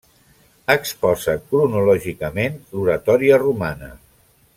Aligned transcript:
Exposa 0.75 1.35
cronològicament 1.51 2.57
l'oratòria 2.73 3.39
romana. 3.45 3.93